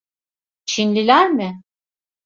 Çinliler 0.65 1.29
mi? 1.31 1.61